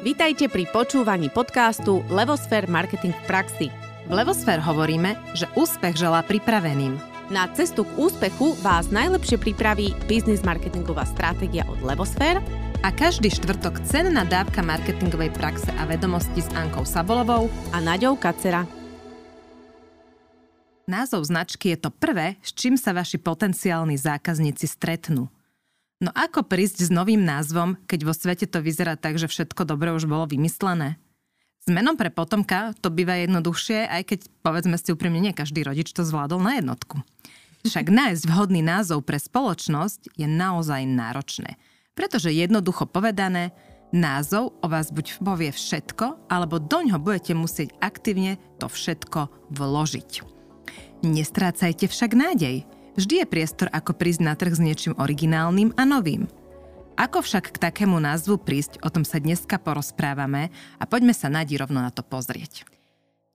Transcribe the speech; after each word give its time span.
Vítajte 0.00 0.48
pri 0.48 0.64
počúvaní 0.64 1.28
podcastu 1.28 2.00
Levosfér 2.08 2.64
Marketing 2.72 3.12
v 3.12 3.24
praxi. 3.28 3.68
V 4.08 4.12
Levosfér 4.16 4.56
hovoríme, 4.64 5.12
že 5.36 5.44
úspech 5.52 5.92
želá 5.92 6.24
pripraveným. 6.24 6.96
Na 7.28 7.44
cestu 7.52 7.84
k 7.84 8.08
úspechu 8.08 8.56
vás 8.64 8.88
najlepšie 8.88 9.36
pripraví 9.36 9.92
biznis 10.08 10.40
marketingová 10.40 11.04
stratégia 11.04 11.68
od 11.68 11.84
Levosfér 11.84 12.40
a 12.80 12.88
každý 12.88 13.28
štvrtok 13.28 13.84
cenná 13.84 14.24
dávka 14.24 14.64
marketingovej 14.64 15.36
praxe 15.36 15.68
a 15.76 15.84
vedomosti 15.84 16.40
s 16.40 16.48
Ankou 16.56 16.88
Sabolovou 16.88 17.52
a 17.68 17.84
Naďou 17.84 18.16
Kacera. 18.16 18.64
Názov 20.88 21.28
značky 21.28 21.76
je 21.76 21.78
to 21.84 21.92
prvé, 21.92 22.40
s 22.40 22.56
čím 22.56 22.80
sa 22.80 22.96
vaši 22.96 23.20
potenciálni 23.20 24.00
zákazníci 24.00 24.64
stretnú– 24.64 25.28
No 26.00 26.08
ako 26.16 26.48
prísť 26.48 26.88
s 26.88 26.90
novým 26.90 27.20
názvom, 27.20 27.76
keď 27.84 28.00
vo 28.08 28.16
svete 28.16 28.48
to 28.48 28.64
vyzerá 28.64 28.96
tak, 28.96 29.20
že 29.20 29.28
všetko 29.28 29.68
dobre 29.68 29.92
už 29.92 30.08
bolo 30.08 30.24
vymyslené? 30.24 30.96
S 31.60 31.68
menom 31.68 32.00
pre 32.00 32.08
potomka 32.08 32.72
to 32.80 32.88
býva 32.88 33.20
jednoduchšie, 33.20 33.84
aj 33.84 34.02
keď 34.08 34.20
povedzme 34.40 34.80
si 34.80 34.96
úprimne, 34.96 35.20
nie 35.20 35.36
každý 35.36 35.60
rodič 35.60 35.92
to 35.92 36.00
zvládol 36.00 36.40
na 36.40 36.56
jednotku. 36.56 37.04
Však 37.68 37.92
nájsť 38.00 38.24
vhodný 38.24 38.64
názov 38.64 39.04
pre 39.04 39.20
spoločnosť 39.20 40.16
je 40.16 40.24
naozaj 40.24 40.88
náročné. 40.88 41.60
Pretože 41.92 42.32
jednoducho 42.32 42.88
povedané, 42.88 43.52
názov 43.92 44.56
o 44.64 44.66
vás 44.72 44.88
buď 44.88 45.20
povie 45.20 45.52
všetko, 45.52 46.32
alebo 46.32 46.56
doň 46.56 46.96
ho 46.96 46.98
budete 47.02 47.36
musieť 47.36 47.76
aktívne 47.84 48.40
to 48.56 48.72
všetko 48.72 49.52
vložiť. 49.52 50.24
Nestrácajte 51.04 51.92
však 51.92 52.16
nádej– 52.16 52.64
Vždy 53.00 53.24
je 53.24 53.32
priestor, 53.32 53.72
ako 53.72 53.96
prísť 53.96 54.20
na 54.20 54.36
trh 54.36 54.52
s 54.52 54.60
niečím 54.60 54.92
originálnym 54.92 55.72
a 55.72 55.88
novým. 55.88 56.28
Ako 57.00 57.24
však 57.24 57.56
k 57.56 57.56
takému 57.56 57.96
názvu 57.96 58.36
prísť, 58.36 58.76
o 58.84 58.92
tom 58.92 59.08
sa 59.08 59.16
dneska 59.16 59.56
porozprávame 59.56 60.52
a 60.76 60.84
poďme 60.84 61.16
sa 61.16 61.32
nadi 61.32 61.56
rovno 61.56 61.80
na 61.80 61.88
to 61.88 62.04
pozrieť. 62.04 62.68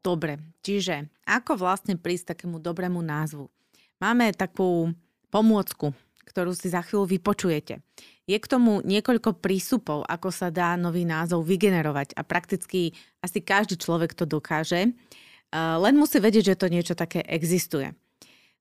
Dobre, 0.05 0.37
čiže 0.61 1.09
ako 1.25 1.57
vlastne 1.57 1.97
prísť 1.97 2.37
takému 2.37 2.61
dobrému 2.61 3.01
názvu? 3.01 3.49
Máme 3.97 4.29
takú 4.37 4.93
pomôcku, 5.33 5.97
ktorú 6.29 6.53
si 6.53 6.69
za 6.69 6.85
chvíľu 6.85 7.17
vypočujete. 7.17 7.81
Je 8.29 8.37
k 8.37 8.45
tomu 8.45 8.85
niekoľko 8.85 9.41
prísupov, 9.41 10.05
ako 10.05 10.29
sa 10.29 10.53
dá 10.53 10.77
nový 10.77 11.09
názov 11.09 11.41
vygenerovať 11.41 12.13
a 12.13 12.21
prakticky 12.21 12.93
asi 13.17 13.41
každý 13.41 13.81
človek 13.81 14.13
to 14.13 14.29
dokáže. 14.29 14.93
Len 15.57 15.95
musí 15.97 16.21
vedieť, 16.21 16.53
že 16.53 16.59
to 16.61 16.69
niečo 16.69 16.93
také 16.93 17.25
existuje. 17.25 17.97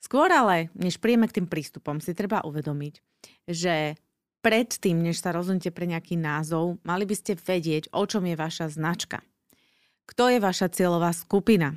Skôr 0.05 0.29
ale, 0.29 0.69
než 0.77 1.01
príjeme 1.01 1.25
k 1.25 1.41
tým 1.41 1.49
prístupom, 1.49 1.97
si 1.97 2.13
treba 2.13 2.45
uvedomiť, 2.45 2.95
že 3.49 3.97
predtým, 4.45 5.01
než 5.01 5.25
sa 5.25 5.33
rozhodnete 5.33 5.73
pre 5.73 5.89
nejaký 5.89 6.21
názov, 6.21 6.77
mali 6.85 7.09
by 7.09 7.17
ste 7.17 7.41
vedieť, 7.41 7.89
o 7.97 8.05
čom 8.05 8.29
je 8.29 8.37
vaša 8.37 8.69
značka. 8.77 9.25
Kto 10.05 10.29
je 10.29 10.45
vaša 10.45 10.69
cieľová 10.69 11.09
skupina? 11.17 11.73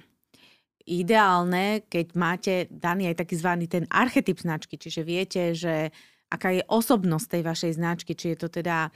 Ideálne, 0.84 1.88
keď 1.88 2.08
máte 2.20 2.54
daný 2.68 3.16
aj 3.16 3.24
taký 3.24 3.40
zvaný 3.40 3.72
ten 3.72 3.88
archetyp 3.88 4.44
značky, 4.44 4.76
čiže 4.76 5.08
viete, 5.08 5.56
že 5.56 5.96
aká 6.28 6.52
je 6.52 6.64
osobnosť 6.68 7.28
tej 7.40 7.42
vašej 7.44 7.72
značky, 7.80 8.12
či 8.12 8.36
je 8.36 8.38
to 8.44 8.48
teda 8.52 8.88
e, 8.88 8.90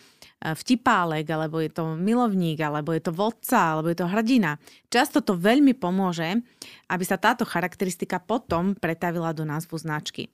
vtipálek, 0.51 1.23
alebo 1.31 1.63
je 1.63 1.71
to 1.71 1.95
milovník, 1.95 2.59
alebo 2.59 2.91
je 2.91 3.01
to 3.03 3.15
vodca, 3.15 3.75
alebo 3.75 3.87
je 3.87 3.97
to 4.03 4.07
hrdina. 4.11 4.59
Často 4.91 5.23
to 5.23 5.39
veľmi 5.39 5.71
pomôže, 5.75 6.43
aby 6.91 7.03
sa 7.07 7.15
táto 7.15 7.47
charakteristika 7.47 8.19
potom 8.19 8.75
pretavila 8.75 9.31
do 9.31 9.47
názvu 9.47 9.79
značky. 9.79 10.27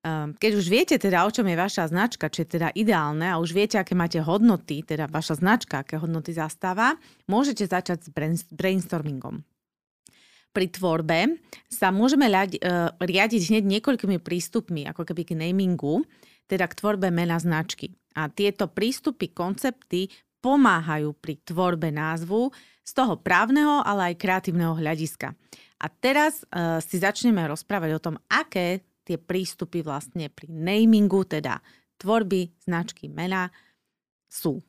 Ehm, 0.00 0.32
keď 0.40 0.52
už 0.56 0.66
viete 0.72 0.96
teda, 0.96 1.28
o 1.28 1.30
čom 1.30 1.44
je 1.44 1.60
vaša 1.60 1.92
značka, 1.92 2.32
čo 2.32 2.48
je 2.48 2.56
teda 2.56 2.72
ideálne 2.72 3.28
a 3.28 3.36
už 3.36 3.52
viete, 3.52 3.76
aké 3.76 3.92
máte 3.92 4.16
hodnoty, 4.24 4.80
teda 4.80 5.04
vaša 5.04 5.36
značka, 5.36 5.84
aké 5.84 6.00
hodnoty 6.00 6.32
zastáva, 6.32 6.96
môžete 7.28 7.68
začať 7.68 8.08
s 8.08 8.48
brainstormingom 8.56 9.44
pri 10.50 10.66
tvorbe 10.70 11.38
sa 11.70 11.94
môžeme 11.94 12.26
uh, 12.26 12.48
riadiť 12.98 13.42
hneď 13.54 13.64
niekoľkými 13.78 14.18
prístupmi, 14.18 14.86
ako 14.90 15.06
keby 15.06 15.22
k 15.22 15.38
namingu, 15.38 16.02
teda 16.50 16.66
k 16.66 16.76
tvorbe 16.78 17.08
mena 17.14 17.38
značky. 17.38 17.94
A 18.18 18.26
tieto 18.26 18.66
prístupy, 18.66 19.30
koncepty 19.30 20.10
pomáhajú 20.42 21.14
pri 21.14 21.38
tvorbe 21.46 21.94
názvu 21.94 22.50
z 22.82 22.90
toho 22.90 23.20
právneho, 23.20 23.86
ale 23.86 24.12
aj 24.12 24.20
kreatívneho 24.20 24.74
hľadiska. 24.74 25.30
A 25.80 25.86
teraz 25.88 26.42
uh, 26.50 26.82
si 26.82 26.98
začneme 26.98 27.46
rozprávať 27.46 27.90
o 27.96 28.02
tom, 28.02 28.16
aké 28.26 28.82
tie 29.06 29.16
prístupy 29.16 29.86
vlastne 29.86 30.28
pri 30.28 30.50
namingu, 30.50 31.24
teda 31.24 31.62
tvorby 31.98 32.50
značky 32.62 33.06
mena 33.06 33.48
sú. 34.26 34.62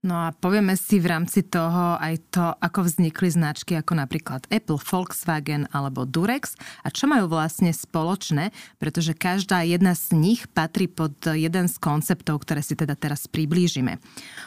No 0.00 0.16
a 0.16 0.32
povieme 0.32 0.80
si 0.80 0.96
v 0.96 1.12
rámci 1.12 1.44
toho 1.44 2.00
aj 2.00 2.32
to, 2.32 2.56
ako 2.56 2.88
vznikli 2.88 3.28
značky 3.28 3.76
ako 3.76 4.00
napríklad 4.00 4.48
Apple, 4.48 4.80
Volkswagen 4.80 5.68
alebo 5.76 6.08
Durex 6.08 6.56
a 6.80 6.88
čo 6.88 7.04
majú 7.04 7.28
vlastne 7.28 7.68
spoločné, 7.68 8.48
pretože 8.80 9.12
každá 9.12 9.60
jedna 9.60 9.92
z 9.92 10.16
nich 10.16 10.48
patrí 10.56 10.88
pod 10.88 11.20
jeden 11.28 11.68
z 11.68 11.76
konceptov, 11.76 12.48
ktoré 12.48 12.64
si 12.64 12.80
teda 12.80 12.96
teraz 12.96 13.28
priblížime. 13.28 14.00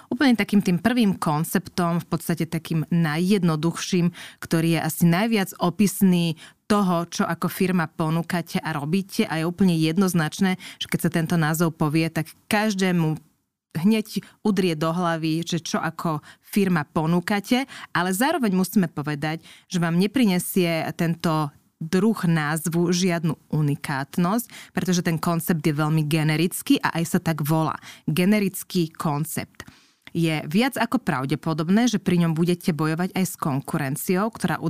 Úplne 0.10 0.34
takým 0.34 0.66
tým 0.66 0.82
prvým 0.82 1.22
konceptom, 1.22 2.02
v 2.02 2.08
podstate 2.10 2.50
takým 2.50 2.90
najjednoduchším, 2.90 4.10
ktorý 4.42 4.82
je 4.82 4.82
asi 4.82 5.06
najviac 5.06 5.54
opisný 5.62 6.34
toho, 6.66 7.06
čo 7.06 7.30
ako 7.30 7.46
firma 7.46 7.86
ponúkate 7.86 8.58
a 8.58 8.74
robíte 8.74 9.30
a 9.30 9.38
je 9.38 9.46
úplne 9.46 9.78
jednoznačné, 9.78 10.58
že 10.82 10.90
keď 10.90 11.00
sa 11.06 11.14
tento 11.14 11.38
názov 11.38 11.78
povie, 11.78 12.10
tak 12.10 12.26
každému 12.50 13.33
hneď 13.74 14.22
udrie 14.46 14.78
do 14.78 14.94
hlavy, 14.94 15.44
že 15.44 15.60
čo 15.60 15.82
ako 15.82 16.22
firma 16.40 16.86
ponúkate, 16.86 17.66
ale 17.92 18.10
zároveň 18.14 18.54
musíme 18.54 18.88
povedať, 18.88 19.42
že 19.68 19.82
vám 19.82 19.98
neprinesie 19.98 20.86
tento 20.94 21.50
druh 21.84 22.16
názvu 22.16 22.96
žiadnu 22.96 23.36
unikátnosť, 23.52 24.72
pretože 24.72 25.04
ten 25.04 25.20
koncept 25.20 25.60
je 25.60 25.76
veľmi 25.76 26.08
generický 26.08 26.80
a 26.80 26.96
aj 27.02 27.18
sa 27.18 27.20
tak 27.20 27.44
volá. 27.44 27.76
Generický 28.08 28.88
koncept 28.96 29.68
je 30.14 30.46
viac 30.46 30.78
ako 30.78 31.02
pravdepodobné, 31.02 31.90
že 31.90 31.98
pri 31.98 32.22
ňom 32.24 32.38
budete 32.38 32.70
bojovať 32.70 33.18
aj 33.18 33.26
s 33.26 33.36
konkurenciou, 33.36 34.30
ktorá 34.30 34.62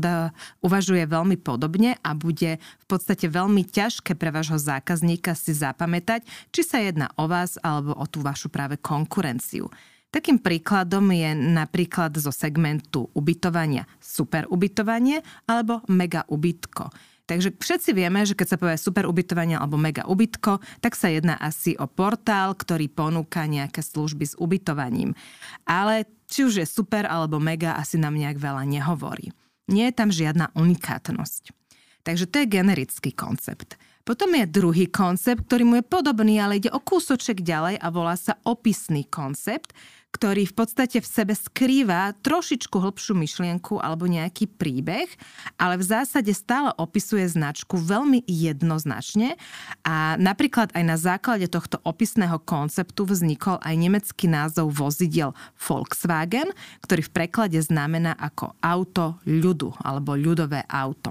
uvažuje 0.63 1.03
veľmi 1.03 1.35
podobne 1.37 1.99
a 1.99 2.15
bude 2.15 2.57
v 2.57 2.85
podstate 2.87 3.27
veľmi 3.27 3.67
ťažké 3.67 4.15
pre 4.15 4.31
vášho 4.31 4.57
zákazníka 4.57 5.35
si 5.35 5.51
zapamätať, 5.51 6.23
či 6.55 6.61
sa 6.63 6.79
jedná 6.79 7.11
o 7.19 7.27
vás 7.27 7.59
alebo 7.59 7.91
o 7.93 8.05
tú 8.07 8.23
vašu 8.23 8.47
práve 8.47 8.79
konkurenciu. 8.79 9.67
Takým 10.13 10.37
príkladom 10.37 11.09
je 11.09 11.33
napríklad 11.33 12.13
zo 12.21 12.29
segmentu 12.29 13.09
ubytovania 13.17 13.83
super 13.97 14.45
ubytovanie 14.45 15.25
alebo 15.49 15.81
mega 15.89 16.21
ubytko. 16.29 17.12
Takže 17.23 17.55
všetci 17.55 17.95
vieme, 17.95 18.27
že 18.27 18.35
keď 18.35 18.47
sa 18.51 18.59
povie 18.59 18.75
super 18.75 19.07
ubytovanie 19.07 19.55
alebo 19.55 19.79
mega 19.79 20.03
ubytko, 20.03 20.59
tak 20.83 20.99
sa 20.99 21.07
jedná 21.07 21.39
asi 21.39 21.71
o 21.79 21.87
portál, 21.87 22.51
ktorý 22.51 22.91
ponúka 22.91 23.47
nejaké 23.47 23.79
služby 23.79 24.25
s 24.27 24.35
ubytovaním. 24.35 25.15
Ale 25.63 26.03
či 26.27 26.43
už 26.43 26.59
je 26.59 26.67
super 26.67 27.07
alebo 27.07 27.39
mega, 27.39 27.79
asi 27.79 27.95
nám 27.95 28.19
nejak 28.19 28.43
veľa 28.43 28.67
nehovorí. 28.67 29.31
Nie 29.71 29.87
je 29.89 29.95
tam 29.95 30.11
žiadna 30.11 30.51
unikátnosť. 30.51 31.55
Takže 32.03 32.27
to 32.27 32.43
je 32.43 32.51
generický 32.51 33.15
koncept. 33.15 33.79
Potom 34.03 34.35
je 34.35 34.43
druhý 34.43 34.91
koncept, 34.91 35.47
ktorý 35.47 35.63
mu 35.63 35.75
je 35.79 35.85
podobný, 35.87 36.35
ale 36.43 36.59
ide 36.59 36.67
o 36.67 36.83
kúsoček 36.83 37.39
ďalej 37.39 37.79
a 37.79 37.87
volá 37.87 38.19
sa 38.19 38.35
opisný 38.43 39.07
koncept, 39.07 39.71
ktorý 40.13 40.45
v 40.45 40.53
podstate 40.53 41.01
v 41.01 41.07
sebe 41.09 41.33
skrýva 41.33 42.13
trošičku 42.21 42.77
hlbšiu 42.77 43.17
myšlienku 43.17 43.81
alebo 43.81 44.05
nejaký 44.05 44.45
príbeh, 44.45 45.09
ale 45.57 45.81
v 45.81 45.83
zásade 45.89 46.29
stále 46.37 46.69
opisuje 46.77 47.25
značku 47.25 47.81
veľmi 47.81 48.21
jednoznačne 48.29 49.35
a 49.81 50.13
napríklad 50.21 50.69
aj 50.77 50.83
na 50.85 50.95
základe 51.01 51.49
tohto 51.49 51.81
opisného 51.81 52.37
konceptu 52.45 53.09
vznikol 53.09 53.57
aj 53.65 53.73
nemecký 53.73 54.29
názov 54.29 54.69
vozidiel 54.77 55.33
Volkswagen, 55.57 56.53
ktorý 56.85 57.01
v 57.01 57.13
preklade 57.13 57.57
znamená 57.57 58.13
ako 58.13 58.53
auto 58.61 59.17
ľudu 59.25 59.73
alebo 59.81 60.13
ľudové 60.13 60.61
auto. 60.69 61.09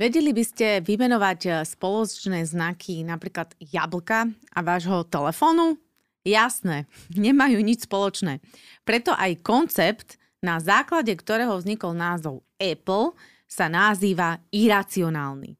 Vedeli 0.00 0.32
by 0.32 0.44
ste 0.46 0.80
vymenovať 0.80 1.66
spoločné 1.68 2.48
znaky 2.48 3.04
napríklad 3.04 3.52
jablka 3.60 4.32
a 4.32 4.58
vášho 4.64 5.04
telefónu? 5.04 5.76
Jasné, 6.24 6.88
nemajú 7.16 7.58
nič 7.60 7.88
spoločné. 7.88 8.44
Preto 8.84 9.16
aj 9.16 9.40
koncept, 9.40 10.20
na 10.40 10.60
základe 10.60 11.12
ktorého 11.12 11.56
vznikol 11.56 11.92
názov 11.92 12.44
Apple, 12.56 13.12
sa 13.50 13.66
nazýva 13.66 14.38
iracionálny. 14.54 15.58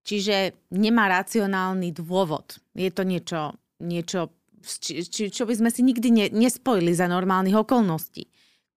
Čiže 0.00 0.56
nemá 0.72 1.12
racionálny 1.12 1.92
dôvod. 1.92 2.56
Je 2.72 2.88
to 2.88 3.04
niečo, 3.04 3.52
niečo 3.84 4.32
či, 4.64 5.04
či, 5.04 5.22
čo 5.32 5.48
by 5.48 5.54
sme 5.56 5.70
si 5.72 5.80
nikdy 5.84 6.08
ne, 6.12 6.26
nespojili 6.32 6.92
za 6.92 7.08
normálnych 7.08 7.56
okolností. 7.56 8.28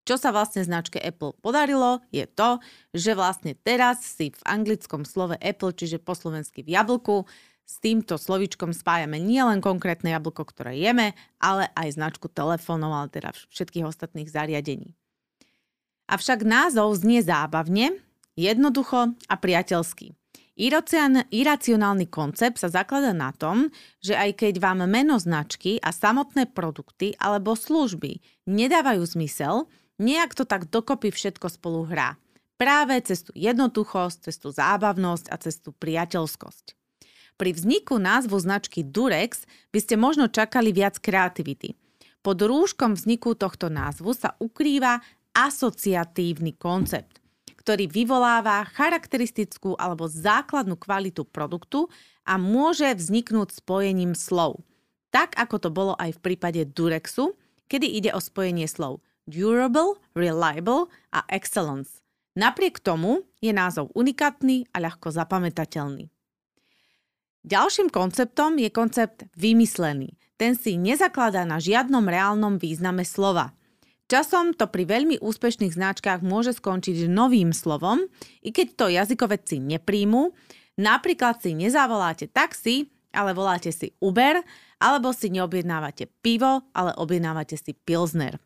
Čo 0.04 0.20
sa 0.20 0.36
vlastne 0.36 0.68
značke 0.68 1.00
Apple 1.00 1.32
podarilo, 1.40 2.04
je 2.12 2.28
to, 2.28 2.60
že 2.92 3.16
vlastne 3.16 3.56
teraz 3.56 4.04
si 4.04 4.36
v 4.36 4.42
anglickom 4.44 5.08
slove 5.08 5.40
Apple, 5.40 5.72
čiže 5.72 6.04
po 6.04 6.12
slovensky 6.12 6.60
v 6.60 6.76
jablku, 6.76 7.24
s 7.64 7.80
týmto 7.80 8.20
slovičkom 8.20 8.76
spájame 8.76 9.18
nielen 9.18 9.64
konkrétne 9.64 10.12
jablko, 10.14 10.44
ktoré 10.46 10.76
jeme, 10.78 11.16
ale 11.40 11.72
aj 11.74 11.96
značku 11.96 12.28
telefónov, 12.28 12.92
ale 12.92 13.10
teda 13.10 13.32
všetkých 13.50 13.88
ostatných 13.88 14.30
zariadení. 14.30 14.94
Avšak 16.12 16.44
názov 16.44 17.00
znie 17.00 17.24
zábavne, 17.24 17.98
jednoducho 18.36 19.16
a 19.16 19.36
priateľsky. 19.40 20.12
Iracionálny 21.34 22.14
koncept 22.14 22.62
sa 22.62 22.70
zaklada 22.70 23.10
na 23.10 23.34
tom, 23.34 23.74
že 23.98 24.14
aj 24.14 24.38
keď 24.38 24.54
vám 24.62 24.86
meno 24.86 25.18
značky 25.18 25.82
a 25.82 25.90
samotné 25.90 26.54
produkty 26.54 27.18
alebo 27.18 27.58
služby 27.58 28.22
nedávajú 28.46 29.02
zmysel, 29.18 29.66
nejak 29.98 30.38
to 30.38 30.46
tak 30.46 30.70
dokopy 30.70 31.10
všetko 31.10 31.50
spolu 31.50 31.90
hrá. 31.90 32.22
Práve 32.54 33.02
cez 33.02 33.26
tú 33.26 33.34
jednoduchosť, 33.34 34.30
cez 34.30 34.38
tú 34.38 34.54
zábavnosť 34.54 35.34
a 35.34 35.36
cez 35.42 35.58
tú 35.58 35.74
priateľskosť. 35.74 36.78
Pri 37.38 37.52
vzniku 37.52 37.98
názvu 37.98 38.38
značky 38.38 38.86
Durex 38.86 39.50
by 39.74 39.80
ste 39.82 39.96
možno 39.98 40.30
čakali 40.30 40.70
viac 40.70 41.02
kreativity. 41.02 41.74
Pod 42.24 42.40
rúškom 42.40 42.96
vzniku 42.96 43.36
tohto 43.36 43.68
názvu 43.68 44.16
sa 44.16 44.38
ukrýva 44.40 45.04
asociatívny 45.34 46.56
koncept 46.56 47.24
ktorý 47.64 47.88
vyvoláva 47.88 48.68
charakteristickú 48.76 49.80
alebo 49.80 50.04
základnú 50.04 50.76
kvalitu 50.76 51.24
produktu 51.24 51.88
a 52.28 52.36
môže 52.36 52.92
vzniknúť 52.92 53.64
spojením 53.64 54.20
slov. 54.20 54.60
Tak 55.16 55.40
ako 55.40 55.56
to 55.64 55.70
bolo 55.72 55.94
aj 55.96 56.20
v 56.20 56.24
prípade 56.28 56.60
Durexu, 56.68 57.40
kedy 57.72 57.88
ide 57.88 58.12
o 58.12 58.20
spojenie 58.20 58.68
slov 58.68 59.00
durable, 59.24 59.96
reliable 60.20 60.92
a 61.16 61.24
excellence. 61.32 62.04
Napriek 62.36 62.84
tomu 62.84 63.24
je 63.40 63.56
názov 63.56 63.88
unikátny 63.96 64.68
a 64.76 64.84
ľahko 64.84 65.16
zapamätateľný. 65.16 66.12
Ďalším 67.44 67.92
konceptom 67.92 68.56
je 68.56 68.72
koncept 68.72 69.28
vymyslený. 69.36 70.16
Ten 70.40 70.56
si 70.56 70.80
nezakladá 70.80 71.44
na 71.44 71.60
žiadnom 71.60 72.04
reálnom 72.08 72.56
význame 72.60 73.04
slova– 73.04 73.52
Časom 74.14 74.52
to 74.54 74.68
pri 74.68 74.86
veľmi 74.86 75.18
úspešných 75.24 75.74
značkách 75.74 76.22
môže 76.22 76.54
skončiť 76.54 77.10
novým 77.10 77.56
slovom, 77.56 78.04
i 78.44 78.52
keď 78.52 78.68
to 78.78 78.86
jazykovedci 78.92 79.58
nepríjmu. 79.58 80.36
Napríklad 80.78 81.42
si 81.42 81.58
nezavoláte 81.58 82.30
taxi, 82.30 82.94
ale 83.10 83.34
voláte 83.34 83.74
si 83.74 83.98
Uber, 84.04 84.46
alebo 84.78 85.16
si 85.18 85.34
neobjednávate 85.34 86.14
pivo, 86.22 86.62
ale 86.78 86.94
objednávate 86.94 87.58
si 87.58 87.72
Pilsner. 87.74 88.38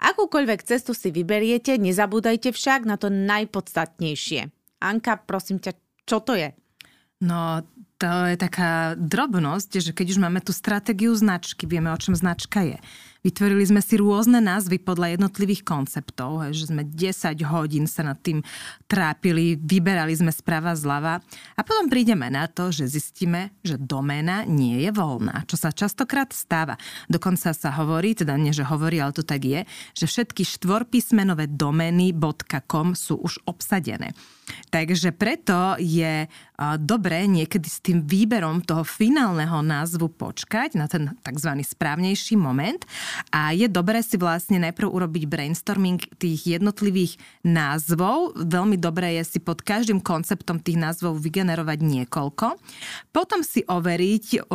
Akúkoľvek 0.00 0.64
cestu 0.64 0.96
si 0.96 1.12
vyberiete, 1.12 1.76
nezabúdajte 1.76 2.56
však 2.56 2.88
na 2.88 2.96
to 2.96 3.12
najpodstatnejšie. 3.12 4.48
Anka, 4.80 5.20
prosím 5.28 5.60
ťa, 5.60 5.76
čo 6.08 6.24
to 6.24 6.40
je? 6.40 6.56
No, 7.20 7.64
to 7.96 8.08
je 8.28 8.36
taká 8.36 8.92
drobnosť, 8.94 9.80
že 9.80 9.90
keď 9.96 10.06
už 10.12 10.18
máme 10.20 10.44
tú 10.44 10.52
stratégiu 10.52 11.16
značky, 11.16 11.64
vieme, 11.64 11.88
o 11.88 11.98
čom 11.98 12.12
značka 12.12 12.60
je. 12.60 12.78
Vytvorili 13.26 13.66
sme 13.66 13.82
si 13.82 13.98
rôzne 13.98 14.38
názvy 14.38 14.78
podľa 14.78 15.18
jednotlivých 15.18 15.66
konceptov, 15.66 16.46
že 16.54 16.70
sme 16.70 16.86
10 16.86 17.34
hodín 17.50 17.90
sa 17.90 18.06
nad 18.06 18.14
tým 18.22 18.38
trápili, 18.86 19.58
vyberali 19.58 20.14
sme 20.14 20.30
sprava 20.30 20.78
zľava 20.78 21.18
a 21.58 21.60
potom 21.66 21.90
prídeme 21.90 22.30
na 22.30 22.46
to, 22.46 22.70
že 22.70 22.86
zistíme, 22.86 23.50
že 23.66 23.82
doména 23.82 24.46
nie 24.46 24.78
je 24.78 24.94
voľná, 24.94 25.42
čo 25.50 25.58
sa 25.58 25.74
častokrát 25.74 26.30
stáva. 26.30 26.78
Dokonca 27.10 27.50
sa 27.50 27.74
hovorí, 27.74 28.14
teda 28.14 28.38
nie, 28.38 28.54
že 28.54 28.62
hovorí, 28.62 29.02
ale 29.02 29.10
to 29.10 29.26
tak 29.26 29.42
je, 29.42 29.66
že 29.98 30.06
všetky 30.06 30.46
štvorpísmenové 30.46 31.50
domény 31.50 32.14
.com 32.70 32.94
sú 32.94 33.18
už 33.18 33.42
obsadené. 33.42 34.14
Takže 34.70 35.10
preto 35.10 35.74
je 35.82 36.30
dobré 36.78 37.26
niekedy 37.26 37.66
s 37.66 37.82
tým 37.82 38.06
výberom 38.06 38.62
toho 38.62 38.86
finálneho 38.86 39.58
názvu 39.66 40.14
počkať 40.14 40.78
na 40.78 40.86
ten 40.86 41.18
tzv. 41.26 41.50
správnejší 41.66 42.38
moment 42.38 42.86
a 43.32 43.52
je 43.52 43.68
dobré 43.68 44.00
si 44.02 44.16
vlastne 44.16 44.60
najprv 44.62 44.88
urobiť 44.88 45.24
brainstorming 45.28 46.00
tých 46.16 46.58
jednotlivých 46.58 47.18
názvov. 47.44 48.36
Veľmi 48.36 48.76
dobré 48.76 49.18
je 49.20 49.36
si 49.36 49.38
pod 49.38 49.60
každým 49.60 50.00
konceptom 50.00 50.60
tých 50.62 50.78
názvov 50.80 51.18
vygenerovať 51.20 51.78
niekoľko. 51.82 52.56
Potom 53.12 53.40
si 53.44 53.64
overiť, 53.66 54.48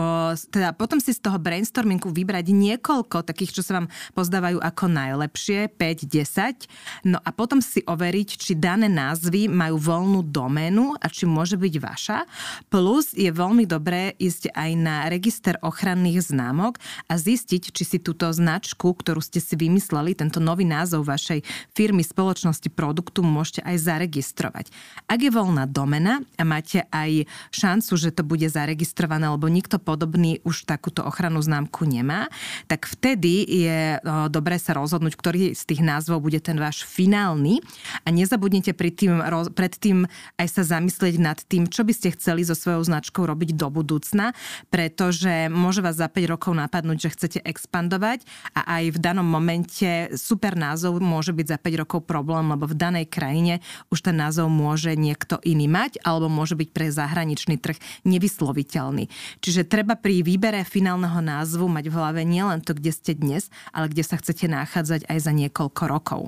teda 0.53 0.73
potom 0.75 1.01
si 1.01 1.13
z 1.13 1.21
toho 1.21 1.37
brainstormingu 1.37 2.09
vybrať 2.09 2.51
niekoľko 2.51 3.23
takých, 3.25 3.59
čo 3.59 3.61
sa 3.65 3.81
vám 3.81 3.87
pozdávajú 4.13 4.61
ako 4.61 4.85
najlepšie, 4.89 5.71
5-10. 5.75 6.67
No 7.07 7.17
a 7.21 7.29
potom 7.33 7.59
si 7.59 7.81
overiť, 7.85 8.29
či 8.37 8.53
dané 8.57 8.87
názvy 8.87 9.49
majú 9.49 9.77
voľnú 9.81 10.21
doménu 10.25 10.95
a 10.97 11.05
či 11.09 11.25
môže 11.25 11.57
byť 11.57 11.73
vaša. 11.81 12.17
Plus 12.69 13.13
je 13.17 13.29
veľmi 13.29 13.65
dobré 13.65 14.13
ísť 14.17 14.53
aj 14.53 14.71
na 14.77 15.09
register 15.09 15.57
ochranných 15.61 16.31
známok 16.31 16.77
a 17.09 17.17
zistiť, 17.17 17.73
či 17.73 17.83
si 17.83 17.97
túto 17.97 18.29
značku, 18.41 18.97
ktorú 18.97 19.21
ste 19.21 19.37
si 19.37 19.53
vymysleli, 19.53 20.17
tento 20.17 20.41
nový 20.41 20.65
názov 20.65 21.05
vašej 21.05 21.45
firmy, 21.77 22.01
spoločnosti, 22.01 22.73
produktu 22.73 23.21
môžete 23.21 23.61
aj 23.61 23.77
zaregistrovať. 23.85 24.73
Ak 25.05 25.21
je 25.21 25.29
voľná 25.29 25.69
domena 25.69 26.25
a 26.41 26.43
máte 26.43 26.89
aj 26.89 27.29
šancu, 27.53 27.93
že 28.01 28.09
to 28.09 28.25
bude 28.25 28.49
zaregistrované, 28.49 29.29
lebo 29.29 29.45
nikto 29.45 29.77
podobný 29.77 30.41
už 30.41 30.65
takúto 30.65 31.05
ochrannú 31.05 31.37
známku 31.37 31.85
nemá, 31.85 32.25
tak 32.65 32.89
vtedy 32.89 33.45
je 33.45 34.01
dobré 34.33 34.57
sa 34.57 34.73
rozhodnúť, 34.73 35.13
ktorý 35.13 35.53
z 35.53 35.63
tých 35.69 35.85
názvov 35.85 36.25
bude 36.25 36.41
ten 36.41 36.57
váš 36.57 36.81
finálny 36.81 37.61
a 38.01 38.09
nezabudnite 38.09 38.73
pri 38.73 38.89
tým, 38.89 39.21
pred 39.53 39.77
aj 40.41 40.47
sa 40.47 40.63
zamyslieť 40.65 41.15
nad 41.21 41.37
tým, 41.45 41.69
čo 41.69 41.85
by 41.85 41.93
ste 41.93 42.15
chceli 42.17 42.41
so 42.41 42.57
svojou 42.57 42.81
značkou 42.81 43.21
robiť 43.21 43.53
do 43.53 43.67
budúcna, 43.69 44.33
pretože 44.71 45.51
môže 45.51 45.83
vás 45.83 45.99
za 45.99 46.07
5 46.07 46.31
rokov 46.31 46.55
napadnúť, 46.55 46.97
že 46.97 47.13
chcete 47.13 47.39
expandovať 47.43 48.23
a 48.53 48.81
aj 48.81 48.95
v 48.95 49.01
danom 49.01 49.25
momente 49.25 50.11
super 50.19 50.59
názov 50.59 50.99
môže 50.99 51.31
byť 51.31 51.47
za 51.47 51.57
5 51.57 51.81
rokov 51.81 51.99
problém, 52.05 52.51
lebo 52.51 52.67
v 52.67 52.75
danej 52.75 53.05
krajine 53.07 53.63
už 53.89 54.05
ten 54.05 54.17
názov 54.17 54.51
môže 54.51 54.93
niekto 54.95 55.39
iný 55.41 55.71
mať 55.71 56.01
alebo 56.03 56.27
môže 56.27 56.59
byť 56.59 56.69
pre 56.71 56.91
zahraničný 56.91 57.55
trh 57.57 57.77
nevysloviteľný. 58.03 59.07
Čiže 59.39 59.67
treba 59.67 59.95
pri 59.95 60.21
výbere 60.21 60.61
finálneho 60.67 61.19
názvu 61.23 61.71
mať 61.71 61.85
v 61.87 61.95
hlave 61.95 62.21
nielen 62.27 62.59
to, 62.61 62.75
kde 62.75 62.91
ste 62.91 63.15
dnes, 63.17 63.47
ale 63.71 63.87
kde 63.87 64.03
sa 64.03 64.19
chcete 64.19 64.51
nachádzať 64.51 65.07
aj 65.07 65.17
za 65.19 65.31
niekoľko 65.31 65.83
rokov. 65.87 66.21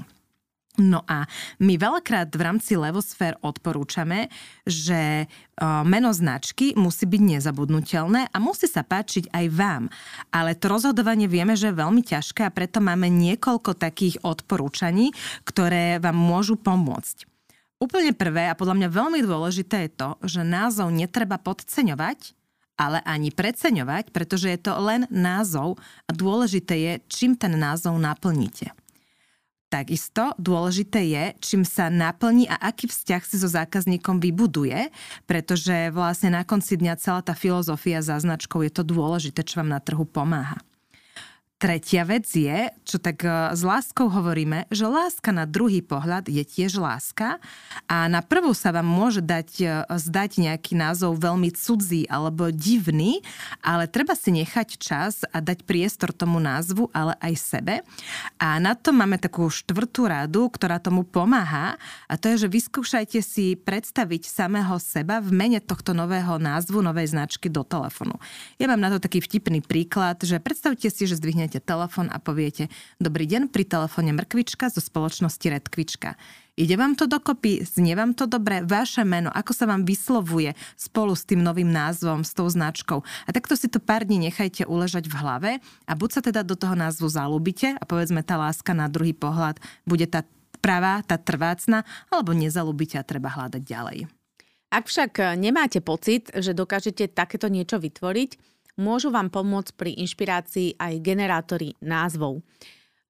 No 0.73 1.05
a 1.05 1.29
my 1.61 1.77
veľakrát 1.77 2.33
v 2.33 2.41
rámci 2.49 2.73
Levosfér 2.73 3.37
odporúčame, 3.45 4.33
že 4.65 5.29
meno 5.85 6.09
značky 6.09 6.73
musí 6.73 7.05
byť 7.05 7.21
nezabudnutelné 7.21 8.33
a 8.33 8.37
musí 8.41 8.65
sa 8.65 8.81
páčiť 8.81 9.29
aj 9.29 9.45
vám. 9.53 9.83
Ale 10.33 10.57
to 10.57 10.73
rozhodovanie 10.73 11.29
vieme, 11.29 11.53
že 11.53 11.69
je 11.69 11.77
veľmi 11.77 12.01
ťažké 12.01 12.49
a 12.49 12.55
preto 12.55 12.81
máme 12.81 13.05
niekoľko 13.05 13.77
takých 13.77 14.17
odporúčaní, 14.25 15.13
ktoré 15.45 16.01
vám 16.01 16.17
môžu 16.17 16.57
pomôcť. 16.57 17.29
Úplne 17.77 18.17
prvé 18.17 18.49
a 18.49 18.57
podľa 18.57 18.73
mňa 18.81 18.89
veľmi 18.89 19.19
dôležité 19.21 19.85
je 19.85 19.91
to, 19.93 20.09
že 20.25 20.41
názov 20.41 20.89
netreba 20.89 21.37
podceňovať, 21.37 22.33
ale 22.81 22.97
ani 23.05 23.29
preceňovať, 23.29 24.09
pretože 24.09 24.49
je 24.49 24.57
to 24.57 24.73
len 24.81 25.05
názov 25.13 25.77
a 26.09 26.11
dôležité 26.17 26.73
je, 26.81 26.93
čím 27.13 27.37
ten 27.37 27.53
názov 27.53 27.93
naplníte. 28.01 28.73
Takisto 29.73 30.37
dôležité 30.37 31.01
je, 31.01 31.23
čím 31.41 31.65
sa 31.65 31.89
naplní 31.89 32.45
a 32.45 32.61
aký 32.61 32.85
vzťah 32.85 33.21
si 33.25 33.41
so 33.41 33.49
zákazníkom 33.49 34.21
vybuduje, 34.21 34.93
pretože 35.25 35.89
vlastne 35.89 36.29
na 36.29 36.45
konci 36.45 36.77
dňa 36.77 36.93
celá 37.01 37.25
tá 37.25 37.33
filozofia 37.33 37.97
za 38.05 38.21
značkou 38.21 38.61
je 38.61 38.69
to 38.69 38.85
dôležité, 38.85 39.41
čo 39.41 39.65
vám 39.65 39.73
na 39.73 39.81
trhu 39.81 40.05
pomáha. 40.05 40.61
Tretia 41.63 42.03
vec 42.03 42.27
je, 42.27 42.75
čo 42.83 42.99
tak 42.99 43.23
e, 43.23 43.55
s 43.55 43.63
láskou 43.63 44.11
hovoríme, 44.11 44.67
že 44.67 44.83
láska 44.83 45.31
na 45.31 45.47
druhý 45.47 45.79
pohľad 45.79 46.27
je 46.27 46.43
tiež 46.43 46.75
láska 46.75 47.39
a 47.87 48.11
na 48.11 48.19
prvú 48.19 48.51
sa 48.51 48.75
vám 48.75 48.83
môže 48.83 49.23
dať, 49.23 49.49
e, 49.63 49.67
zdať 49.87 50.43
nejaký 50.43 50.75
názov 50.75 51.23
veľmi 51.23 51.55
cudzí 51.55 52.03
alebo 52.11 52.51
divný, 52.51 53.23
ale 53.63 53.87
treba 53.87 54.11
si 54.11 54.35
nechať 54.35 54.75
čas 54.75 55.23
a 55.31 55.39
dať 55.39 55.63
priestor 55.63 56.11
tomu 56.11 56.43
názvu, 56.43 56.91
ale 56.91 57.15
aj 57.23 57.33
sebe. 57.39 57.79
A 58.43 58.59
na 58.59 58.75
to 58.75 58.91
máme 58.91 59.15
takú 59.15 59.47
štvrtú 59.47 60.11
radu, 60.11 60.51
ktorá 60.51 60.83
tomu 60.83 61.07
pomáha 61.07 61.79
a 62.11 62.19
to 62.19 62.27
je, 62.35 62.43
že 62.43 62.51
vyskúšajte 62.51 63.23
si 63.23 63.55
predstaviť 63.55 64.27
samého 64.27 64.75
seba 64.83 65.23
v 65.23 65.31
mene 65.31 65.63
tohto 65.63 65.95
nového 65.95 66.43
názvu, 66.43 66.83
novej 66.83 67.15
značky 67.15 67.47
do 67.47 67.63
telefonu. 67.63 68.19
Ja 68.59 68.67
mám 68.67 68.83
na 68.83 68.91
to 68.91 68.99
taký 68.99 69.23
vtipný 69.23 69.63
príklad, 69.63 70.19
že 70.19 70.43
predstavte 70.43 70.91
si, 70.91 71.07
že 71.07 71.15
zdvihnete 71.15 71.52
zoberiete 71.53 71.69
telefon 71.69 72.09
a 72.09 72.17
poviete 72.17 72.63
Dobrý 72.97 73.29
deň, 73.29 73.53
pri 73.53 73.69
telefóne 73.69 74.09
Mrkvička 74.17 74.73
zo 74.73 74.81
spoločnosti 74.81 75.45
Redkvička. 75.45 76.17
Ide 76.57 76.77
vám 76.77 76.97
to 76.97 77.05
dokopy? 77.05 77.61
Znie 77.61 77.93
vám 77.93 78.17
to 78.17 78.25
dobre? 78.25 78.65
Vaše 78.65 79.05
meno, 79.05 79.29
ako 79.29 79.53
sa 79.53 79.69
vám 79.69 79.85
vyslovuje 79.85 80.57
spolu 80.73 81.13
s 81.13 81.25
tým 81.25 81.45
novým 81.45 81.69
názvom, 81.69 82.25
s 82.25 82.33
tou 82.33 82.49
značkou? 82.49 83.01
A 83.01 83.29
takto 83.29 83.53
si 83.53 83.69
to 83.69 83.77
pár 83.77 84.05
dní 84.05 84.29
nechajte 84.29 84.65
uležať 84.65 85.05
v 85.09 85.17
hlave 85.17 85.51
a 85.85 85.91
buď 85.93 86.09
sa 86.09 86.21
teda 86.25 86.41
do 86.41 86.57
toho 86.57 86.73
názvu 86.73 87.05
zalúbite 87.09 87.77
a 87.77 87.83
povedzme 87.85 88.25
tá 88.25 88.37
láska 88.37 88.73
na 88.73 88.89
druhý 88.89 89.13
pohľad 89.13 89.61
bude 89.85 90.09
tá 90.09 90.25
pravá, 90.57 91.05
tá 91.05 91.21
trvácna, 91.21 91.85
alebo 92.09 92.33
nezalúbite 92.33 92.97
a 92.97 93.05
treba 93.05 93.29
hľadať 93.29 93.61
ďalej. 93.61 94.09
Ak 94.73 94.89
však 94.89 95.37
nemáte 95.37 95.85
pocit, 95.85 96.33
že 96.33 96.57
dokážete 96.57 97.13
takéto 97.13 97.45
niečo 97.45 97.77
vytvoriť, 97.77 98.53
môžu 98.79 99.13
vám 99.13 99.29
pomôcť 99.29 99.71
pri 99.77 99.91
inšpirácii 100.01 100.77
aj 100.77 100.93
generátory 101.03 101.77
názvov. 101.81 102.41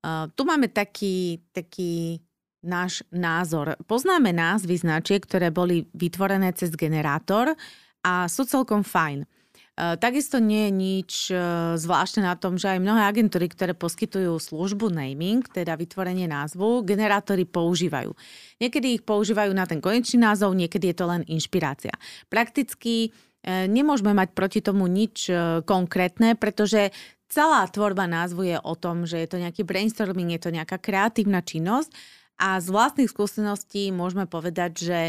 Uh, 0.04 0.28
tu 0.36 0.44
máme 0.44 0.68
taký, 0.68 1.40
taký 1.56 2.20
náš 2.64 3.04
názor. 3.12 3.76
Poznáme 3.88 4.32
názvy 4.32 4.80
značiek, 4.80 5.24
ktoré 5.24 5.52
boli 5.52 5.88
vytvorené 5.96 6.56
cez 6.56 6.72
generátor 6.76 7.56
a 8.04 8.28
sú 8.28 8.48
celkom 8.48 8.84
fajn. 8.84 9.28
Eh, 9.74 9.98
takisto 9.98 10.38
nie 10.38 10.70
je 10.70 10.72
nič 10.72 11.12
eh, 11.34 11.38
zvláštne 11.82 12.22
na 12.22 12.38
tom, 12.38 12.62
že 12.62 12.70
aj 12.70 12.78
mnohé 12.78 13.10
agentúry, 13.10 13.50
ktoré 13.50 13.74
poskytujú 13.74 14.38
službu 14.38 14.94
naming, 14.94 15.42
teda 15.50 15.74
vytvorenie 15.74 16.30
názvu, 16.30 16.86
generátory 16.86 17.50
používajú. 17.50 18.14
Niekedy 18.62 19.02
ich 19.02 19.04
používajú 19.04 19.50
na 19.50 19.66
ten 19.66 19.82
konečný 19.82 20.22
názov, 20.22 20.54
niekedy 20.54 20.94
je 20.94 20.98
to 21.02 21.10
len 21.10 21.26
inšpirácia. 21.26 21.90
Prakticky 22.30 23.10
nemôžeme 23.46 24.16
mať 24.16 24.32
proti 24.32 24.60
tomu 24.64 24.88
nič 24.88 25.28
konkrétne, 25.68 26.40
pretože 26.40 26.96
celá 27.28 27.68
tvorba 27.68 28.08
názvu 28.08 28.48
je 28.48 28.58
o 28.62 28.74
tom, 28.80 29.04
že 29.04 29.20
je 29.20 29.28
to 29.28 29.38
nejaký 29.42 29.68
brainstorming, 29.68 30.32
je 30.38 30.42
to 30.48 30.56
nejaká 30.56 30.80
kreatívna 30.80 31.44
činnosť 31.44 31.92
a 32.40 32.58
z 32.62 32.68
vlastných 32.72 33.12
skúseností 33.12 33.94
môžeme 33.94 34.26
povedať, 34.26 34.72
že 34.80 35.00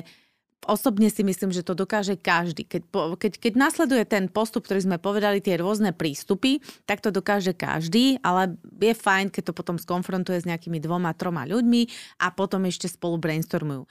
osobne 0.64 1.12
si 1.12 1.20
myslím, 1.20 1.52
že 1.52 1.60
to 1.60 1.76
dokáže 1.76 2.16
každý. 2.16 2.64
Keď, 2.64 2.88
keď, 3.20 3.32
keď 3.36 3.52
nasleduje 3.54 4.04
ten 4.08 4.32
postup, 4.32 4.64
ktorý 4.64 4.80
sme 4.80 4.96
povedali, 4.96 5.44
tie 5.44 5.60
rôzne 5.60 5.92
prístupy, 5.92 6.64
tak 6.88 7.04
to 7.04 7.12
dokáže 7.12 7.52
každý, 7.52 8.16
ale 8.24 8.56
je 8.80 8.96
fajn, 8.96 9.28
keď 9.28 9.52
to 9.52 9.56
potom 9.56 9.76
skonfrontuje 9.76 10.40
s 10.40 10.48
nejakými 10.48 10.80
dvoma, 10.80 11.12
troma 11.12 11.44
ľuďmi 11.44 11.82
a 12.24 12.32
potom 12.32 12.64
ešte 12.64 12.88
spolu 12.88 13.20
brainstormujú. 13.20 13.84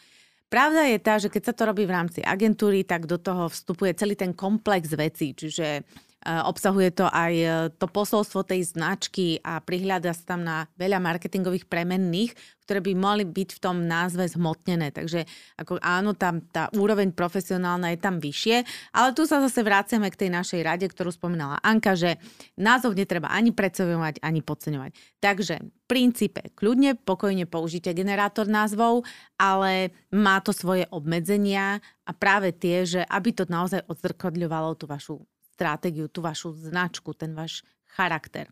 Pravda 0.53 0.85
je 0.85 1.01
tá, 1.01 1.17
že 1.17 1.33
keď 1.33 1.49
sa 1.49 1.53
to 1.57 1.65
robí 1.65 1.81
v 1.89 1.97
rámci 1.97 2.21
agentúry, 2.21 2.85
tak 2.85 3.09
do 3.09 3.17
toho 3.17 3.49
vstupuje 3.49 3.97
celý 3.97 4.13
ten 4.13 4.37
komplex 4.37 4.93
vecí, 4.93 5.33
čiže 5.33 5.81
obsahuje 6.23 6.95
to 6.95 7.05
aj 7.11 7.33
eh, 7.35 7.51
to 7.75 7.85
posolstvo 7.91 8.47
tej 8.47 8.63
značky 8.63 9.43
a 9.43 9.59
prihľada 9.59 10.15
sa 10.15 10.35
tam 10.35 10.41
na 10.47 10.71
veľa 10.79 11.03
marketingových 11.03 11.67
premenných, 11.67 12.31
ktoré 12.63 12.79
by 12.79 12.95
mohli 12.95 13.27
byť 13.27 13.49
v 13.59 13.61
tom 13.61 13.83
názve 13.83 14.23
zhmotnené. 14.31 14.95
Takže 14.95 15.27
ako 15.59 15.83
áno, 15.83 16.15
tam 16.15 16.39
tá 16.47 16.71
úroveň 16.71 17.11
profesionálna 17.11 17.91
je 17.91 17.99
tam 17.99 18.23
vyššie, 18.23 18.63
ale 18.95 19.11
tu 19.11 19.27
sa 19.27 19.43
zase 19.43 19.59
vraciame 19.67 20.07
k 20.07 20.25
tej 20.25 20.29
našej 20.31 20.61
rade, 20.63 20.87
ktorú 20.87 21.11
spomínala 21.11 21.59
Anka, 21.59 21.99
že 21.99 22.15
názov 22.55 22.95
netreba 22.95 23.27
ani 23.27 23.51
predstavovať, 23.51 24.23
ani 24.23 24.39
podceňovať. 24.39 24.91
Takže 25.19 25.55
v 25.59 25.83
princípe 25.91 26.55
kľudne, 26.55 26.95
pokojne 26.95 27.43
použite 27.43 27.91
generátor 27.91 28.47
názvov, 28.47 29.03
ale 29.35 29.91
má 30.15 30.39
to 30.39 30.55
svoje 30.55 30.87
obmedzenia 30.87 31.83
a 32.07 32.11
práve 32.15 32.55
tie, 32.55 32.87
že 32.87 33.01
aby 33.03 33.35
to 33.35 33.43
naozaj 33.43 33.83
odzrkodľovalo 33.91 34.79
tú 34.79 34.87
vašu 34.87 35.19
stratégiu, 35.53 36.09
tú 36.09 36.25
vašu 36.25 36.57
značku, 36.57 37.13
ten 37.13 37.37
váš 37.37 37.61
charakter. 37.93 38.49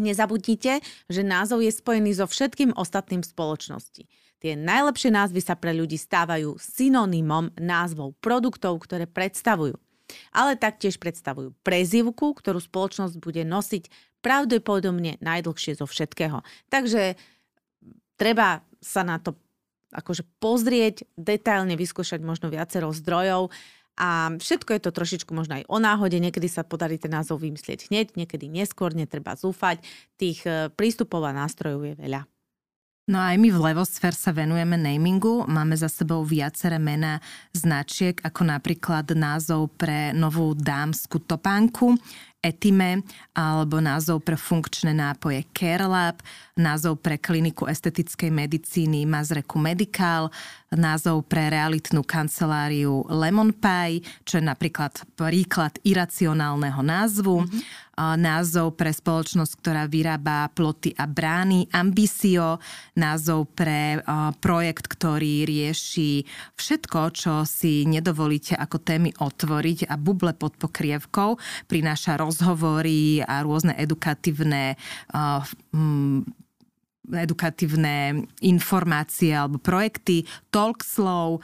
Nezabudnite, 0.00 0.80
že 1.08 1.22
názov 1.24 1.64
je 1.64 1.72
spojený 1.72 2.16
so 2.16 2.28
všetkým 2.28 2.72
ostatným 2.76 3.20
spoločnosti. 3.20 4.08
Tie 4.40 4.52
najlepšie 4.56 5.12
názvy 5.12 5.40
sa 5.44 5.52
pre 5.52 5.76
ľudí 5.76 6.00
stávajú 6.00 6.56
synonymom 6.56 7.52
názvov 7.60 8.16
produktov, 8.24 8.80
ktoré 8.80 9.04
predstavujú. 9.04 9.76
Ale 10.32 10.56
taktiež 10.56 10.96
predstavujú 10.96 11.52
prezivku, 11.60 12.32
ktorú 12.32 12.58
spoločnosť 12.58 13.20
bude 13.20 13.44
nosiť 13.44 13.92
pravdepodobne 14.24 15.20
najdlhšie 15.20 15.76
zo 15.76 15.84
všetkého. 15.84 16.40
Takže 16.72 17.20
treba 18.16 18.64
sa 18.80 19.04
na 19.04 19.20
to 19.20 19.36
akože 19.90 20.22
pozrieť, 20.38 21.02
detailne 21.18 21.74
vyskúšať 21.74 22.22
možno 22.22 22.48
viacero 22.48 22.94
zdrojov 22.94 23.50
a 24.00 24.32
všetko 24.32 24.72
je 24.72 24.80
to 24.80 24.96
trošičku 24.96 25.36
možno 25.36 25.60
aj 25.60 25.68
o 25.68 25.76
náhode, 25.76 26.16
niekedy 26.16 26.48
sa 26.48 26.64
podarí 26.64 26.96
ten 26.96 27.12
názov 27.12 27.44
vymyslieť 27.44 27.92
hneď, 27.92 28.16
niekedy 28.16 28.48
neskôr, 28.48 28.96
netreba 28.96 29.36
zúfať. 29.36 29.84
Tých 30.16 30.40
e, 30.48 30.72
prístupov 30.72 31.20
a 31.28 31.36
nástrojov 31.36 31.84
je 31.84 31.94
veľa. 32.00 32.24
No 33.08 33.18
aj 33.18 33.40
my 33.40 33.48
v 33.48 33.62
Levosfér 33.72 34.12
sa 34.14 34.30
venujeme 34.30 34.76
namingu. 34.76 35.48
Máme 35.48 35.74
za 35.74 35.88
sebou 35.88 36.22
viaceré 36.22 36.76
mená 36.76 37.18
značiek, 37.50 38.20
ako 38.20 38.46
napríklad 38.46 39.16
názov 39.16 39.72
pre 39.74 40.12
novú 40.12 40.52
dámsku 40.54 41.18
topánku, 41.24 41.96
Etime, 42.40 43.04
alebo 43.36 43.84
názov 43.84 44.24
pre 44.24 44.32
funkčné 44.32 44.96
nápoje 44.96 45.44
CareLab, 45.52 46.24
názov 46.56 46.96
pre 47.04 47.20
kliniku 47.20 47.68
estetickej 47.68 48.32
medicíny 48.32 49.04
Mazreku 49.04 49.60
Medical, 49.60 50.32
názov 50.72 51.28
pre 51.28 51.52
realitnú 51.52 52.00
kanceláriu 52.00 53.04
Lemon 53.12 53.52
Pie, 53.52 54.00
čo 54.24 54.40
je 54.40 54.44
napríklad 54.48 55.04
príklad 55.20 55.76
iracionálneho 55.84 56.80
názvu. 56.80 57.44
Mm-hmm 57.44 57.89
názov 58.16 58.80
pre 58.80 58.94
spoločnosť, 58.94 59.52
ktorá 59.60 59.84
vyrába 59.84 60.48
ploty 60.56 60.96
a 60.96 61.04
brány, 61.04 61.68
Ambicio, 61.74 62.56
názov 62.96 63.52
pre 63.52 64.00
projekt, 64.40 64.88
ktorý 64.88 65.44
rieši 65.44 66.24
všetko, 66.56 67.00
čo 67.12 67.34
si 67.44 67.84
nedovolíte 67.84 68.56
ako 68.56 68.80
témy 68.80 69.10
otvoriť 69.16 69.92
a 69.92 70.00
buble 70.00 70.32
pod 70.32 70.56
pokrievkou, 70.56 71.36
prináša 71.68 72.16
rozhovory 72.16 73.20
a 73.20 73.44
rôzne 73.44 73.76
edukatívne 73.76 74.80
edukatívne 77.10 78.22
informácie 78.38 79.34
alebo 79.34 79.58
projekty, 79.58 80.22
talk 80.54 80.86
slow, 80.86 81.42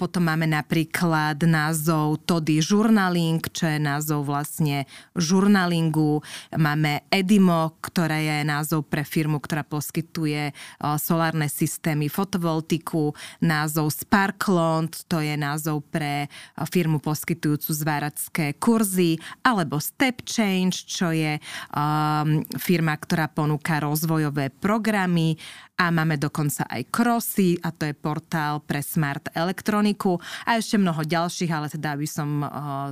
potom 0.00 0.24
máme 0.24 0.48
napríklad 0.48 1.36
názov 1.44 2.24
Tody 2.24 2.64
Journaling, 2.64 3.44
čo 3.52 3.68
je 3.68 3.76
názov 3.76 4.24
vlastne 4.24 4.88
žurnalingu. 5.12 6.24
Máme 6.56 7.04
Edimo, 7.12 7.76
ktoré 7.84 8.24
je 8.24 8.38
názov 8.48 8.88
pre 8.88 9.04
firmu, 9.04 9.36
ktorá 9.44 9.60
poskytuje 9.60 10.56
solárne 10.96 11.52
systémy, 11.52 12.08
fotovoltiku. 12.08 13.12
Názov 13.44 13.92
Sparklond, 13.92 15.04
to 15.12 15.20
je 15.20 15.36
názov 15.36 15.84
pre 15.92 16.32
firmu 16.72 17.04
poskytujúcu 17.04 17.68
zváracké 17.68 18.56
kurzy. 18.56 19.20
Alebo 19.44 19.76
Step 19.76 20.24
Change, 20.24 20.88
čo 20.88 21.12
je 21.12 21.36
um, 21.36 22.40
firma, 22.56 22.96
ktorá 22.96 23.28
ponúka 23.28 23.76
rozvojové 23.76 24.48
programy 24.48 25.36
a 25.74 25.90
máme 25.90 26.14
dokonca 26.22 26.70
aj 26.70 26.86
Crossy 26.94 27.58
a 27.58 27.74
to 27.74 27.90
je 27.90 27.98
portál 27.98 28.62
pre 28.62 28.78
smart 28.78 29.33
elektroniku 29.34 30.22
a 30.46 30.56
ešte 30.56 30.78
mnoho 30.78 31.02
ďalších, 31.02 31.50
ale 31.50 31.66
teda 31.68 31.98
by 31.98 32.08
som 32.08 32.46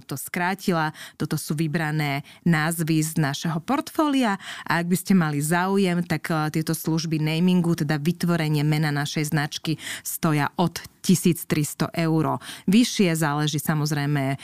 to 0.05 0.19
skrátila. 0.19 0.91
Toto 1.17 1.39
sú 1.39 1.55
vybrané 1.55 2.27
názvy 2.43 3.01
z 3.01 3.23
našeho 3.23 3.63
portfólia 3.63 4.37
a 4.67 4.83
ak 4.83 4.87
by 4.91 4.97
ste 4.99 5.15
mali 5.15 5.39
záujem, 5.39 6.03
tak 6.03 6.29
tieto 6.51 6.75
služby 6.75 7.23
namingu, 7.23 7.79
teda 7.79 8.03
vytvorenie 8.03 8.67
mena 8.67 8.91
našej 8.91 9.31
značky 9.31 9.79
stoja 10.03 10.51
od 10.59 10.83
1300 11.03 11.91
eur. 11.99 12.39
Vyššie 12.71 13.11
záleží 13.19 13.59
samozrejme 13.59 14.39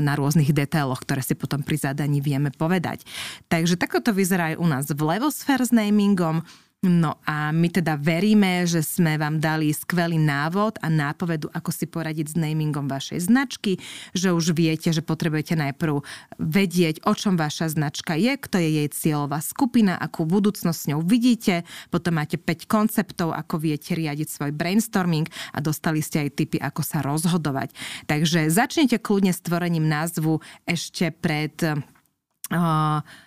na 0.00 0.12
rôznych 0.16 0.52
detailoch, 0.52 1.00
ktoré 1.00 1.24
si 1.24 1.32
potom 1.32 1.64
pri 1.64 1.80
zadaní 1.80 2.20
vieme 2.20 2.52
povedať. 2.52 3.04
Takže 3.48 3.80
takto 3.80 4.00
to 4.04 4.12
vyzerá 4.12 4.52
aj 4.52 4.60
u 4.60 4.66
nás 4.68 4.84
v 4.88 5.00
Levosfér 5.00 5.64
s 5.64 5.72
namingom. 5.72 6.44
No 6.84 7.16
a 7.24 7.48
my 7.48 7.72
teda 7.72 7.96
veríme, 7.96 8.68
že 8.68 8.84
sme 8.84 9.16
vám 9.16 9.40
dali 9.40 9.72
skvelý 9.72 10.20
návod 10.20 10.76
a 10.84 10.92
nápovedu, 10.92 11.48
ako 11.56 11.72
si 11.72 11.88
poradiť 11.88 12.36
s 12.36 12.36
namingom 12.36 12.92
vašej 12.92 13.24
značky, 13.24 13.80
že 14.12 14.36
už 14.36 14.52
viete, 14.52 14.92
že 14.92 15.00
potrebujete 15.00 15.56
najprv 15.56 16.04
vedieť, 16.36 17.00
o 17.08 17.16
čom 17.16 17.40
vaša 17.40 17.72
značka 17.72 18.20
je, 18.20 18.36
kto 18.36 18.60
je 18.60 18.68
jej 18.84 18.88
cieľová 18.92 19.40
skupina, 19.40 19.96
akú 19.96 20.28
budúcnosť 20.28 20.76
s 20.76 20.88
ňou 20.92 21.00
vidíte, 21.00 21.64
potom 21.88 22.20
máte 22.20 22.36
5 22.36 22.68
konceptov, 22.68 23.32
ako 23.32 23.64
viete 23.64 23.96
riadiť 23.96 24.28
svoj 24.28 24.52
brainstorming 24.52 25.24
a 25.56 25.64
dostali 25.64 26.04
ste 26.04 26.28
aj 26.28 26.36
tipy, 26.36 26.60
ako 26.60 26.84
sa 26.84 27.00
rozhodovať. 27.00 27.72
Takže 28.04 28.52
začnite 28.52 29.00
kľudne 29.00 29.32
s 29.32 29.40
tvorením 29.40 29.88
názvu 29.88 30.44
ešte 30.68 31.08
pred 31.16 31.56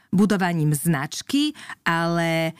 budovaním 0.07 0.71
značky, 0.71 1.51
ale 1.83 2.55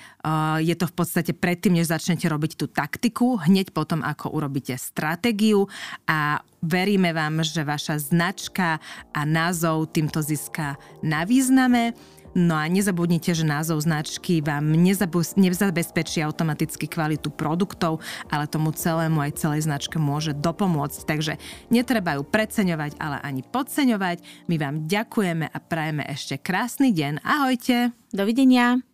je 0.59 0.75
to 0.75 0.85
v 0.87 0.93
podstate 0.93 1.31
predtým, 1.31 1.79
než 1.79 1.87
začnete 1.87 2.27
robiť 2.27 2.59
tú 2.59 2.67
taktiku, 2.67 3.39
hneď 3.39 3.71
potom, 3.71 4.03
ako 4.03 4.35
urobíte 4.35 4.75
stratégiu 4.75 5.71
a 6.11 6.43
veríme 6.59 7.15
vám, 7.15 7.39
že 7.47 7.63
vaša 7.63 8.03
značka 8.03 8.83
a 9.15 9.21
názov 9.23 9.95
týmto 9.95 10.19
získa 10.19 10.75
na 10.99 11.23
význame. 11.23 11.95
No 12.37 12.53
a 12.53 12.69
nezabudnite, 12.69 13.33
že 13.33 13.41
názov 13.41 13.81
značky 13.81 14.45
vám 14.45 14.69
nezabezpečí 14.69 16.21
automaticky 16.21 16.85
kvalitu 16.85 17.33
produktov, 17.33 17.97
ale 18.29 18.45
tomu 18.45 18.69
celému 18.69 19.25
aj 19.25 19.41
celej 19.41 19.65
značke 19.65 19.97
môže 19.97 20.37
dopomôcť. 20.37 21.01
Takže 21.01 21.41
netreba 21.73 22.13
ju 22.13 22.21
preceňovať, 22.21 23.01
ale 23.01 23.17
ani 23.25 23.41
podceňovať. 23.41 24.21
My 24.45 24.55
vám 24.61 24.85
ďakujeme 24.85 25.49
a 25.49 25.57
prajeme 25.57 26.05
ešte 26.05 26.37
krásny 26.37 26.93
deň. 26.93 27.25
Ahojte! 27.25 27.89
Dovidenia! 28.13 28.86